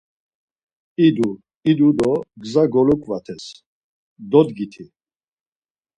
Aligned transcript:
İdu 1.05 1.29
idu 1.69 1.89
do 1.97 2.11
gza 2.41 2.63
goluǩvates, 2.73 3.45
Dodgiti! 4.31 4.85